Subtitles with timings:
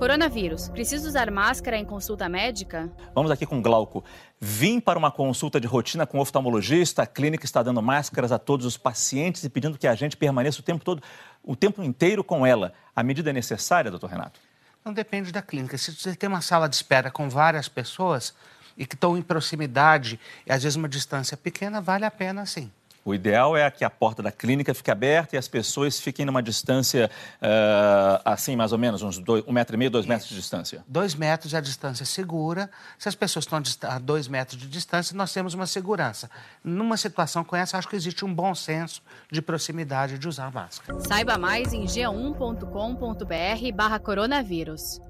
[0.00, 0.70] Coronavírus.
[0.70, 2.90] Precisa usar máscara em consulta médica?
[3.14, 4.02] Vamos aqui com Glauco.
[4.40, 7.02] Vim para uma consulta de rotina com o oftalmologista.
[7.02, 10.60] A clínica está dando máscaras a todos os pacientes e pedindo que a gente permaneça
[10.60, 11.02] o tempo todo,
[11.44, 12.72] o tempo inteiro com ela.
[12.96, 14.40] A medida é necessária, doutor Renato?
[14.82, 15.76] Não depende da clínica.
[15.76, 18.34] Se você tem uma sala de espera com várias pessoas
[18.78, 22.72] e que estão em proximidade e às vezes uma distância pequena, vale a pena sim.
[23.04, 26.42] O ideal é que a porta da clínica fique aberta e as pessoas fiquem numa
[26.42, 27.10] distância,
[27.40, 30.84] uh, assim, mais ou menos, uns dois, um metro e meio, dois metros de distância.
[30.86, 32.70] Dois metros é a distância segura.
[32.98, 36.30] Se as pessoas estão a dois metros de distância, nós temos uma segurança.
[36.62, 41.00] Numa situação como essa, acho que existe um bom senso de proximidade de usar máscara.
[41.00, 45.00] Saiba mais em g1.com.br barra coronavírus.